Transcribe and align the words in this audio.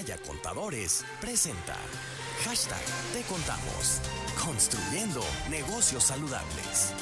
Maya 0.00 0.16
Contadores 0.26 1.04
presenta 1.20 1.76
Hashtag 2.46 2.80
Te 3.12 3.20
Contamos. 3.24 4.00
Construyendo 4.42 5.22
negocios 5.50 6.04
saludables. 6.04 6.94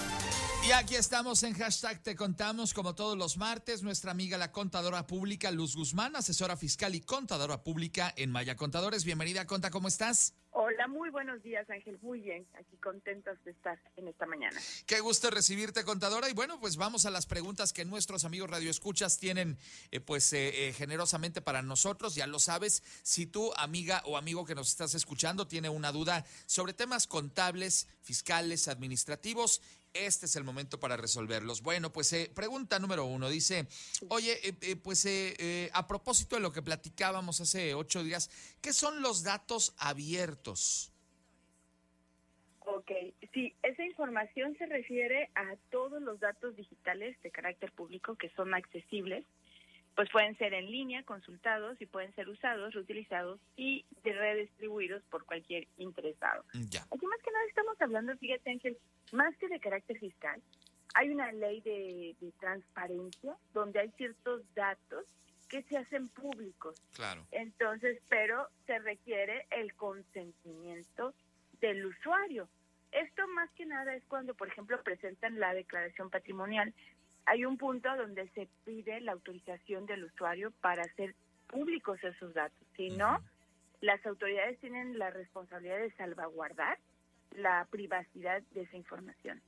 Y 0.67 0.73
aquí 0.73 0.97
estamos 0.97 1.43
en 1.45 1.55
hashtag 1.55 2.03
Te 2.03 2.17
Contamos, 2.17 2.75
como 2.75 2.95
todos 2.95 3.17
los 3.17 3.37
martes, 3.39 3.83
nuestra 3.83 4.11
amiga 4.11 4.37
la 4.37 4.53
contadora 4.53 5.07
pública 5.07 5.51
Luz 5.51 5.77
Guzmán, 5.77 6.17
asesora 6.17 6.57
fiscal 6.57 6.95
y 6.95 7.01
contadora 7.01 7.63
pública 7.63 8.13
en 8.17 8.31
Maya 8.31 8.57
Contadores. 8.57 9.05
Bienvenida, 9.05 9.47
Conta, 9.47 9.71
¿cómo 9.71 9.89
estás? 9.89 10.35
Hola, 10.51 10.89
muy 10.89 11.11
buenos 11.11 11.41
días, 11.43 11.71
Ángel. 11.71 11.99
Muy 12.03 12.21
bien, 12.21 12.45
aquí 12.59 12.77
contentos 12.79 13.39
de 13.45 13.53
estar 13.53 13.79
en 13.97 14.09
esta 14.09 14.27
mañana. 14.27 14.61
Qué 14.87 14.99
gusto 14.99 15.31
recibirte, 15.31 15.85
contadora. 15.85 16.29
Y 16.29 16.33
bueno, 16.33 16.59
pues 16.59 16.77
vamos 16.77 17.07
a 17.07 17.11
las 17.11 17.27
preguntas 17.27 17.73
que 17.73 17.85
nuestros 17.85 18.25
amigos 18.25 18.51
radioescuchas 18.51 19.19
tienen, 19.19 19.57
eh, 19.93 20.01
pues 20.01 20.33
eh, 20.33 20.69
eh, 20.69 20.73
generosamente 20.73 21.41
para 21.41 21.63
nosotros. 21.63 22.17
Ya 22.17 22.27
lo 22.27 22.41
sabes, 22.41 22.83
si 23.03 23.27
tú, 23.27 23.53
amiga 23.57 24.03
o 24.05 24.17
amigo 24.17 24.45
que 24.45 24.57
nos 24.57 24.69
estás 24.69 24.95
escuchando, 24.95 25.47
tiene 25.47 25.69
una 25.69 25.93
duda 25.93 26.25
sobre 26.47 26.73
temas 26.73 27.07
contables, 27.07 27.87
fiscales, 28.01 28.67
administrativos, 28.67 29.63
este 30.07 30.27
es 30.27 30.37
el 30.37 30.45
momento 30.45 30.79
para 30.81 30.97
resolverlos. 30.97 31.63
Bueno, 31.63 31.93
pues 31.93 32.13
eh, 32.13 32.31
pregunta 32.35 32.79
número 32.79 33.05
uno. 33.05 33.29
Dice, 33.29 33.67
oye, 34.09 34.33
eh, 34.49 34.55
eh, 34.63 34.77
pues 34.77 35.07
a 35.73 35.87
propósito 35.87 36.37
de 36.37 36.43
lo 36.43 36.53
que 36.53 36.63
platicábamos 36.63 37.41
hace 37.41 37.75
ocho 37.75 38.03
días, 38.03 38.31
¿qué 38.61 38.73
son 38.73 39.03
los 39.03 39.23
datos 39.23 39.75
abiertos? 39.79 40.93
Ok, 42.61 42.91
sí, 43.33 43.55
esa 43.63 43.83
información 43.85 44.57
se 44.59 44.67
refiere 44.67 45.31
a 45.35 45.57
todos 45.71 46.03
los 46.03 46.21
datos 46.21 46.55
digitales 46.55 47.17
de 47.23 47.31
carácter 47.31 47.73
público 47.73 48.17
que 48.17 48.29
son 48.31 48.53
accesibles 48.53 49.25
pues 49.99 50.11
pueden 50.11 50.39
ser 50.39 50.55
en 50.55 50.71
línea, 50.71 51.03
consultados 51.03 51.77
y 51.83 51.87
pueden 51.87 52.15
ser 52.15 52.29
usados, 52.29 52.73
reutilizados 52.73 53.41
y 53.57 53.85
redistribuidos 54.05 55.03
por 55.11 55.25
cualquier 55.25 55.67
interesado. 55.77 56.45
Ya. 56.71 56.83
Aquí 56.83 57.05
más 57.05 57.21
que 57.21 57.33
nada 57.33 57.45
estamos 57.49 57.83
hablando, 57.83 58.17
fíjate 58.17 58.49
Ángel, 58.49 58.79
más 59.11 59.37
que 59.39 59.49
de 59.49 59.59
carácter 59.59 59.99
fiscal, 59.99 60.41
hay 60.95 61.11
una 61.11 61.33
ley 61.33 61.61
de, 61.63 62.15
transparencia 62.39 63.37
donde 63.53 63.81
hay 63.81 63.91
ciertos 63.97 64.43
datos 64.55 65.05
que 65.49 65.65
se 65.65 65.77
hacen 65.77 66.09
públicos. 66.11 66.81
Claro. 66.95 67.27
Entonces, 67.33 68.01
pero 68.09 68.47
se 68.69 68.79
requiere 68.79 69.49
el 69.51 69.75
consentimiento 69.75 71.13
del 71.61 71.85
usuario. 71.85 72.49
Esto 72.93 73.27
más 73.35 73.51
que 73.51 73.67
nada 73.67 73.97
es 73.97 74.05
cuando, 74.05 74.35
por 74.35 74.47
ejemplo, 74.47 74.81
presentan 74.85 75.41
la 75.41 75.55
declaración 75.55 76.09
patrimonial 76.09 76.73
hay 77.29 77.45
un 77.45 77.59
punto 77.59 77.95
donde 77.97 78.29
se 78.31 78.49
pide 78.65 79.01
la 79.01 79.13
autorización 79.13 79.87
del 79.87 80.05
usuario 80.05 80.51
para 80.61 80.83
hacer 80.83 81.15
públicos 81.47 81.99
esos 82.03 82.33
datos. 82.35 82.59
Si 82.77 82.91
no, 82.91 83.23
las 83.81 84.05
autoridades 84.07 84.59
tienen 84.61 84.99
la 84.99 85.11
responsabilidad 85.11 85.79
de 85.79 85.93
salvaguardar 85.93 86.79
la 87.33 87.67
privacidad 87.71 88.43
de 88.53 88.63
esa 88.63 88.77
información. 88.77 89.43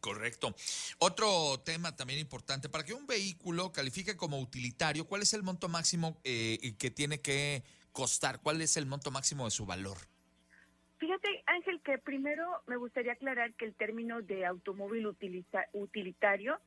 Correcto. 0.00 0.54
Otro 0.98 1.60
tema 1.64 1.96
también 1.96 2.20
importante, 2.20 2.68
para 2.68 2.84
que 2.84 2.94
un 2.94 3.06
vehículo 3.06 3.72
califique 3.72 4.16
como 4.16 4.38
utilitario, 4.38 5.06
¿cuál 5.06 5.22
es 5.22 5.34
el 5.34 5.42
monto 5.42 5.68
máximo 5.68 6.20
eh, 6.22 6.74
que 6.78 6.90
tiene 6.90 7.20
que 7.20 7.64
costar? 7.92 8.40
¿Cuál 8.40 8.60
es 8.60 8.76
el 8.76 8.86
monto 8.86 9.10
máximo 9.10 9.46
de 9.46 9.50
su 9.50 9.66
valor? 9.66 9.98
Fíjate, 11.28 11.42
Ángel, 11.46 11.80
que 11.82 11.98
primero 11.98 12.62
me 12.66 12.76
gustaría 12.76 13.12
aclarar 13.12 13.52
que 13.54 13.64
el 13.64 13.74
término 13.74 14.22
de 14.22 14.46
automóvil 14.46 15.06
utilitario 15.06 16.60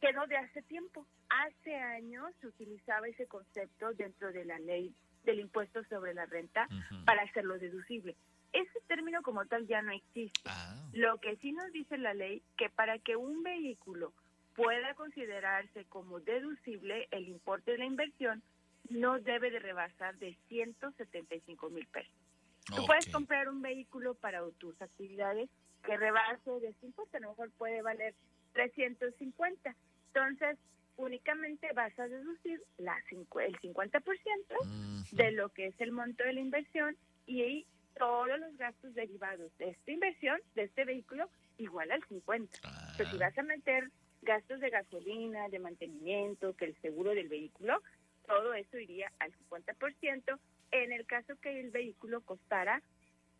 quedó 0.00 0.26
de 0.26 0.36
hace 0.36 0.62
tiempo. 0.62 1.06
Hace 1.28 1.74
años 1.74 2.32
se 2.40 2.46
utilizaba 2.46 3.08
ese 3.08 3.26
concepto 3.26 3.92
dentro 3.94 4.32
de 4.32 4.44
la 4.44 4.58
ley 4.58 4.94
del 5.24 5.40
impuesto 5.40 5.84
sobre 5.84 6.14
la 6.14 6.26
renta 6.26 6.68
para 7.04 7.22
hacerlo 7.22 7.58
deducible. 7.58 8.16
Ese 8.52 8.80
término 8.86 9.20
como 9.22 9.44
tal 9.44 9.66
ya 9.66 9.82
no 9.82 9.92
existe. 9.92 10.40
Ah. 10.46 10.74
Lo 10.92 11.18
que 11.18 11.36
sí 11.36 11.52
nos 11.52 11.70
dice 11.72 11.98
la 11.98 12.14
ley 12.14 12.42
que 12.56 12.70
para 12.70 12.98
que 12.98 13.16
un 13.16 13.42
vehículo 13.42 14.12
pueda 14.54 14.94
considerarse 14.94 15.84
como 15.86 16.20
deducible 16.20 17.08
el 17.10 17.28
importe 17.28 17.72
de 17.72 17.78
la 17.78 17.84
inversión 17.84 18.42
no 18.88 19.18
debe 19.20 19.50
de 19.50 19.58
rebasar 19.58 20.16
de 20.16 20.36
175 20.48 21.70
mil 21.70 21.86
pesos. 21.88 22.27
Tú 22.74 22.86
puedes 22.86 23.08
comprar 23.08 23.48
un 23.48 23.62
vehículo 23.62 24.14
para 24.14 24.42
tus 24.58 24.80
actividades 24.82 25.48
que 25.84 25.96
rebase 25.96 26.50
de 26.60 26.72
50, 26.80 27.16
a 27.16 27.20
lo 27.20 27.30
mejor 27.30 27.50
puede 27.52 27.82
valer 27.82 28.14
350. 28.52 29.74
Entonces, 30.08 30.58
únicamente 30.96 31.72
vas 31.74 31.98
a 31.98 32.08
deducir 32.08 32.62
la 32.76 32.96
el 33.10 33.58
50% 33.60 35.12
de 35.12 35.32
lo 35.32 35.48
que 35.50 35.66
es 35.66 35.80
el 35.80 35.92
monto 35.92 36.24
de 36.24 36.32
la 36.34 36.40
inversión 36.40 36.96
y 37.26 37.42
ahí 37.42 37.66
todos 37.96 38.38
los 38.38 38.56
gastos 38.56 38.94
derivados 38.94 39.50
de 39.58 39.70
esta 39.70 39.90
inversión, 39.90 40.40
de 40.54 40.64
este 40.64 40.84
vehículo, 40.84 41.28
igual 41.56 41.90
al 41.90 42.02
50. 42.04 42.58
Pero 42.96 43.10
si 43.10 43.16
vas 43.16 43.36
a 43.38 43.42
meter 43.42 43.90
gastos 44.22 44.60
de 44.60 44.70
gasolina, 44.70 45.48
de 45.48 45.58
mantenimiento, 45.58 46.54
que 46.54 46.66
el 46.66 46.80
seguro 46.80 47.10
del 47.10 47.28
vehículo, 47.28 47.82
todo 48.26 48.54
eso 48.54 48.78
iría 48.78 49.10
al 49.20 49.32
50% 49.32 50.38
en 50.70 50.92
el 50.92 51.06
caso 51.06 51.34
que 51.40 51.60
el 51.60 51.70
vehículo 51.70 52.22
costara 52.22 52.82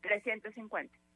350, 0.03 0.95
¿no? 0.97 1.08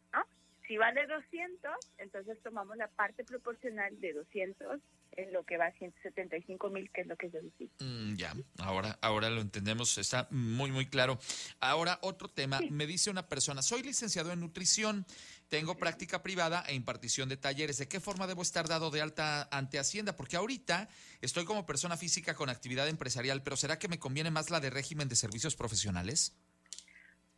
Si 0.66 0.76
vale 0.76 1.06
200, 1.06 1.72
entonces 1.98 2.38
tomamos 2.42 2.76
la 2.76 2.88
parte 2.88 3.24
proporcional 3.24 4.00
de 4.00 4.12
200 4.12 4.80
en 5.16 5.32
lo 5.32 5.44
que 5.44 5.56
va 5.56 5.66
a 5.66 5.72
175 5.72 6.70
mil, 6.70 6.90
que 6.90 7.02
es 7.02 7.06
lo 7.06 7.16
que 7.16 7.26
es 7.26 7.32
deducible. 7.32 7.72
Mm, 7.80 8.14
ya, 8.16 8.32
ahora, 8.58 8.98
ahora 9.02 9.28
lo 9.28 9.40
entendemos, 9.40 9.98
está 9.98 10.28
muy, 10.30 10.70
muy 10.70 10.86
claro. 10.86 11.18
Ahora, 11.60 11.98
otro 12.02 12.28
tema, 12.28 12.60
me 12.70 12.86
dice 12.86 13.10
una 13.10 13.28
persona, 13.28 13.60
soy 13.62 13.82
licenciado 13.82 14.32
en 14.32 14.40
nutrición, 14.40 15.04
tengo 15.48 15.76
práctica 15.76 16.22
privada 16.22 16.64
e 16.66 16.74
impartición 16.74 17.28
de 17.28 17.36
talleres. 17.36 17.78
¿De 17.78 17.88
qué 17.88 18.00
forma 18.00 18.26
debo 18.26 18.42
estar 18.42 18.68
dado 18.68 18.90
de 18.90 19.02
alta 19.02 19.48
ante 19.50 19.78
Hacienda? 19.78 20.16
Porque 20.16 20.36
ahorita 20.36 20.88
estoy 21.20 21.44
como 21.44 21.66
persona 21.66 21.96
física 21.96 22.34
con 22.34 22.48
actividad 22.48 22.88
empresarial, 22.88 23.42
pero 23.42 23.56
¿será 23.56 23.78
que 23.78 23.88
me 23.88 23.98
conviene 23.98 24.30
más 24.30 24.50
la 24.50 24.60
de 24.60 24.70
régimen 24.70 25.08
de 25.08 25.16
servicios 25.16 25.56
profesionales? 25.56 26.38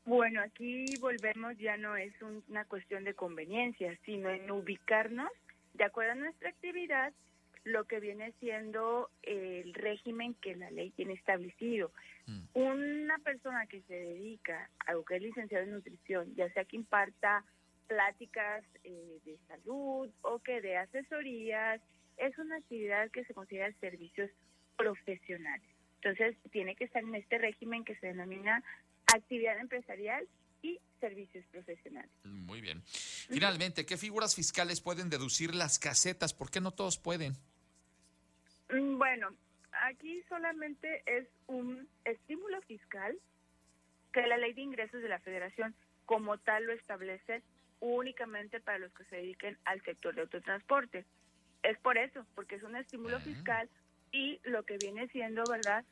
Bueno, 0.05 0.43
aquí 0.43 0.85
volvemos, 1.01 1.57
ya 1.59 1.77
no 1.77 1.97
es 1.97 2.13
una 2.49 2.65
cuestión 2.67 3.05
de 3.05 3.15
conveniencia, 3.15 3.97
sino 4.05 4.29
en 4.31 4.51
ubicarnos 4.51 5.31
de 5.73 5.85
acuerdo 5.85 6.13
a 6.13 6.17
nuestra 6.17 6.51
actividad 6.51 7.13
lo 7.65 7.85
que 7.85 7.99
viene 7.99 8.33
siendo 8.41 9.09
el 9.23 9.73
régimen 9.73 10.35
que 10.35 10.55
la 10.55 10.71
ley 10.71 10.91
tiene 10.91 11.15
establecido. 11.15 11.91
Mm. 12.27 12.43
Una 12.53 13.19
persona 13.19 13.67
que 13.67 13.81
se 13.83 13.95
dedica 13.95 14.69
a 14.87 14.93
lo 14.93 15.05
que 15.05 15.17
es 15.17 15.23
licenciado 15.23 15.65
en 15.65 15.73
nutrición, 15.73 16.35
ya 16.35 16.51
sea 16.53 16.67
que 16.67 16.77
imparta 16.77 17.43
pláticas 17.87 18.65
eh, 18.85 19.19
de 19.25 19.39
salud 19.49 20.11
o 20.21 20.39
que 20.41 20.61
de 20.61 20.77
asesorías, 20.77 21.81
es 22.19 22.37
una 22.39 22.57
actividad 22.57 23.11
que 23.11 23.25
se 23.25 23.35
considera 23.35 23.73
servicios 23.81 24.31
profesionales. 24.77 25.69
Entonces, 26.03 26.37
tiene 26.51 26.77
que 26.77 26.85
estar 26.85 27.03
en 27.03 27.15
este 27.15 27.39
régimen 27.39 27.85
que 27.85 27.97
se 27.97 28.09
denomina 28.09 28.63
actividad 29.15 29.59
empresarial 29.59 30.27
y 30.63 30.81
servicios 31.01 31.45
profesionales. 31.51 32.11
Muy 32.25 32.61
bien. 32.61 32.83
Finalmente, 32.85 33.85
¿qué 33.85 33.97
figuras 33.97 34.35
fiscales 34.35 34.81
pueden 34.81 35.11
deducir 35.11 35.55
las 35.55 35.79
casetas? 35.79 36.33
¿Por 36.33 36.51
qué 36.51 36.61
no 36.61 36.71
todos 36.71 36.99
pueden? 36.99 37.35
Mm, 38.71 38.99
bueno, 38.99 39.29
aquí 39.83 40.23
solamente 40.29 41.03
es 41.07 41.27
un 41.47 41.89
estímulo 42.05 42.61
fiscal 42.63 43.17
que 44.13 44.27
la 44.27 44.39
ley 44.39 44.53
de 44.55 44.63
ingresos 44.63 45.03
de 45.03 45.09
la 45.09 45.19
federación 45.19 45.75
como 46.07 46.39
tal 46.39 46.65
lo 46.65 46.73
establece 46.73 47.43
únicamente 47.81 48.61
para 48.61 48.79
los 48.79 48.93
que 48.93 49.05
se 49.05 49.17
dediquen 49.17 49.59
al 49.65 49.83
sector 49.83 50.15
de 50.15 50.23
autotransporte. 50.23 51.05
Es 51.63 51.79
por 51.79 51.99
eso, 51.99 52.25
porque 52.35 52.57
es 52.57 52.63
un 52.63 52.77
estímulo 52.77 53.19
fiscal 53.21 53.69
y 54.13 54.41
lo 54.45 54.63
que 54.65 54.79
viene 54.79 55.09
siendo, 55.09 55.43
¿verdad? 55.51 55.85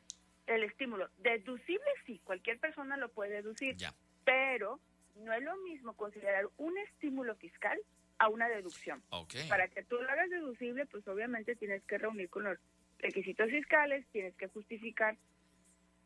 El 0.47 0.63
estímulo. 0.63 1.09
Deducible 1.19 1.89
sí, 2.05 2.19
cualquier 2.23 2.59
persona 2.59 2.97
lo 2.97 3.09
puede 3.09 3.35
deducir, 3.35 3.75
pero 4.23 4.79
no 5.15 5.33
es 5.33 5.43
lo 5.43 5.55
mismo 5.57 5.93
considerar 5.93 6.47
un 6.57 6.77
estímulo 6.79 7.35
fiscal 7.35 7.79
a 8.19 8.29
una 8.29 8.47
deducción. 8.49 9.03
Para 9.49 9.67
que 9.67 9.83
tú 9.83 9.95
lo 9.95 10.09
hagas 10.09 10.29
deducible, 10.29 10.85
pues 10.85 11.07
obviamente 11.07 11.55
tienes 11.55 11.83
que 11.83 11.97
reunir 11.97 12.29
con 12.29 12.43
los 12.43 12.57
requisitos 12.99 13.49
fiscales, 13.49 14.05
tienes 14.11 14.35
que 14.35 14.47
justificar, 14.47 15.17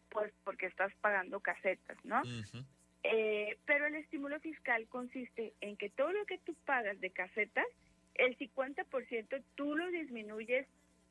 pues 0.10 0.34
porque 0.44 0.66
estás 0.66 0.94
pagando 1.02 1.40
casetas, 1.40 1.98
¿no? 2.04 2.22
Eh, 3.04 3.58
pero 3.66 3.86
el 3.86 3.96
estímulo 3.96 4.40
fiscal 4.40 4.88
consiste 4.88 5.54
en 5.62 5.78
que 5.78 5.90
todo 5.90 6.12
lo 6.12 6.26
que 6.26 6.40
tú 6.40 6.56
pagas 6.66 7.00
de 7.00 7.12
casetas, 7.12 7.66
el 8.16 8.38
50% 8.38 9.44
tú 9.56 9.76
lo 9.76 9.88
disminuyes 9.92 10.68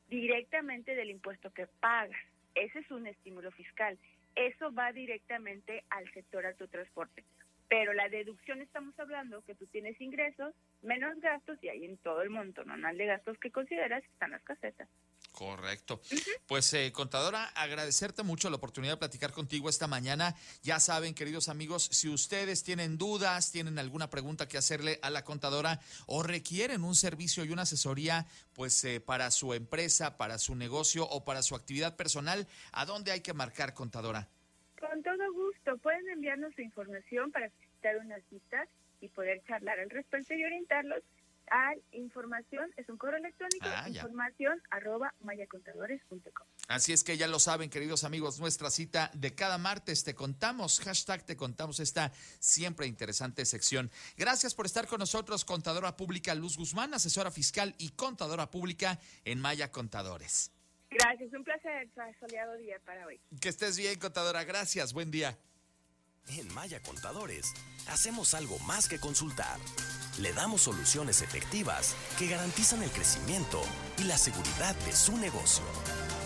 directamente 0.09 0.95
del 0.95 1.09
impuesto 1.09 1.51
que 1.51 1.67
pagas. 1.67 2.19
Ese 2.57 2.79
es 2.79 2.89
un 2.89 3.05
estímulo 3.05 3.51
fiscal. 3.51 3.99
Eso 4.35 4.73
va 4.73 4.91
directamente 4.91 5.83
al 5.91 6.11
sector 6.11 6.43
autotransporte. 6.43 7.23
Pero 7.69 7.93
la 7.93 8.09
deducción 8.09 8.61
estamos 8.61 8.97
hablando 8.99 9.43
que 9.43 9.53
tú 9.53 9.67
tienes 9.67 9.99
ingresos, 10.01 10.55
menos 10.81 11.19
gastos 11.19 11.61
y 11.61 11.69
ahí 11.69 11.85
en 11.85 11.97
todo 11.97 12.23
el 12.23 12.31
monto 12.31 12.63
normal 12.63 12.97
de 12.97 13.05
gastos 13.05 13.37
que 13.37 13.51
consideras 13.51 14.03
están 14.05 14.31
las 14.31 14.41
casetas. 14.43 14.89
Correcto. 15.37 16.01
Pues, 16.47 16.73
eh, 16.73 16.91
contadora, 16.91 17.43
agradecerte 17.53 18.23
mucho 18.23 18.49
la 18.49 18.55
oportunidad 18.55 18.93
de 18.93 18.97
platicar 18.97 19.31
contigo 19.33 19.69
esta 19.69 19.85
mañana. 19.85 20.33
Ya 20.63 20.79
saben, 20.79 21.13
queridos 21.13 21.47
amigos, 21.47 21.83
si 21.91 22.09
ustedes 22.09 22.63
tienen 22.63 22.97
dudas, 22.97 23.51
tienen 23.51 23.77
alguna 23.77 24.09
pregunta 24.09 24.47
que 24.47 24.57
hacerle 24.57 24.97
a 25.03 25.11
la 25.11 25.23
contadora 25.23 25.79
o 26.07 26.23
requieren 26.23 26.83
un 26.83 26.95
servicio 26.95 27.45
y 27.45 27.51
una 27.51 27.61
asesoría, 27.61 28.25
pues, 28.55 28.83
eh, 28.83 28.99
para 28.99 29.29
su 29.29 29.53
empresa, 29.53 30.17
para 30.17 30.39
su 30.39 30.55
negocio 30.55 31.07
o 31.07 31.23
para 31.23 31.43
su 31.43 31.53
actividad 31.53 31.95
personal, 31.95 32.47
¿a 32.71 32.85
dónde 32.85 33.11
hay 33.11 33.21
que 33.21 33.35
marcar, 33.35 33.75
contadora? 33.75 34.27
Con 34.79 35.03
todo 35.03 35.33
gusto. 35.33 35.77
Pueden 35.77 36.09
enviarnos 36.09 36.51
su 36.55 36.61
información 36.61 37.31
para 37.31 37.49
visitar 37.49 37.95
una 37.97 38.19
cita 38.27 38.67
y 39.01 39.09
poder 39.09 39.43
charlar 39.45 39.79
al 39.79 39.91
respecto 39.91 40.33
y 40.33 40.43
orientarlos 40.43 41.03
a 41.51 41.73
información, 41.91 42.71
es 42.77 42.87
un 42.89 42.97
correo 42.97 43.17
electrónico, 43.17 43.65
Ah, 43.67 43.89
información 43.89 44.61
arroba 44.69 45.13
mayacontadores.com. 45.21 46.47
Así 46.67 46.93
es 46.93 47.03
que 47.03 47.17
ya 47.17 47.27
lo 47.27 47.39
saben, 47.39 47.69
queridos 47.69 48.03
amigos, 48.03 48.39
nuestra 48.39 48.69
cita 48.69 49.11
de 49.13 49.33
cada 49.35 49.57
martes 49.57 50.03
te 50.03 50.15
contamos, 50.15 50.79
hashtag 50.79 51.25
te 51.25 51.35
contamos 51.35 51.79
esta 51.79 52.11
siempre 52.39 52.87
interesante 52.87 53.45
sección. 53.45 53.91
Gracias 54.17 54.53
por 54.53 54.65
estar 54.65 54.87
con 54.87 54.99
nosotros, 54.99 55.45
contadora 55.45 55.95
pública 55.95 56.35
Luz 56.35 56.57
Guzmán, 56.57 56.93
asesora 56.93 57.31
fiscal 57.31 57.75
y 57.77 57.89
contadora 57.89 58.49
pública 58.49 58.99
en 59.25 59.39
Maya 59.39 59.71
Contadores. 59.71 60.51
Gracias, 60.89 61.33
un 61.33 61.43
placer, 61.43 61.89
soleado 62.19 62.55
día 62.57 62.79
para 62.85 63.05
hoy. 63.05 63.19
Que 63.41 63.49
estés 63.49 63.77
bien, 63.77 63.99
contadora, 63.99 64.43
gracias, 64.45 64.93
buen 64.93 65.11
día. 65.11 65.37
En 66.29 66.53
Maya 66.53 66.81
Contadores, 66.81 67.53
hacemos 67.87 68.33
algo 68.33 68.59
más 68.59 68.89
que 68.89 68.99
consultar. 68.99 69.57
Le 70.19 70.33
damos 70.33 70.63
soluciones 70.63 71.21
efectivas 71.21 71.95
que 72.19 72.27
garantizan 72.27 72.83
el 72.83 72.89
crecimiento 72.89 73.61
y 73.97 74.03
la 74.03 74.17
seguridad 74.17 74.75
de 74.85 74.93
su 74.93 75.15
negocio. 75.17 75.63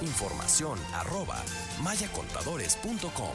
Información 0.02 0.80
arroba 0.94 1.44
mayacontadores.com. 1.84 3.32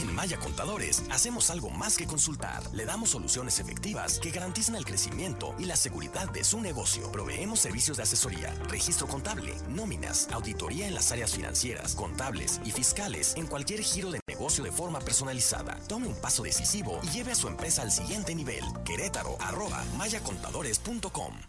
En 0.00 0.14
Maya 0.14 0.38
Contadores 0.38 1.02
hacemos 1.10 1.50
algo 1.50 1.68
más 1.68 1.98
que 1.98 2.06
consultar. 2.06 2.62
Le 2.72 2.86
damos 2.86 3.10
soluciones 3.10 3.60
efectivas 3.60 4.18
que 4.18 4.30
garantizan 4.30 4.76
el 4.76 4.86
crecimiento 4.86 5.54
y 5.58 5.66
la 5.66 5.76
seguridad 5.76 6.30
de 6.30 6.44
su 6.44 6.62
negocio. 6.62 7.12
Proveemos 7.12 7.60
servicios 7.60 7.98
de 7.98 8.04
asesoría, 8.04 8.54
registro 8.70 9.06
contable, 9.06 9.54
nóminas, 9.68 10.28
auditoría 10.32 10.88
en 10.88 10.94
las 10.94 11.12
áreas 11.12 11.34
financieras, 11.34 11.94
contables 11.94 12.62
y 12.64 12.70
fiscales 12.70 13.34
en 13.36 13.46
cualquier 13.46 13.82
giro 13.82 14.10
de 14.10 14.21
negocio 14.42 14.64
de 14.64 14.72
forma 14.72 14.98
personalizada. 14.98 15.78
Tome 15.86 16.08
un 16.08 16.16
paso 16.16 16.42
decisivo 16.42 16.98
y 17.04 17.10
lleve 17.10 17.30
a 17.30 17.36
su 17.36 17.46
empresa 17.46 17.82
al 17.82 17.92
siguiente 17.92 18.34
nivel. 18.34 18.64
Querétaro 18.84 19.36
arroba 19.38 19.84
mayacontadores.com. 19.96 21.42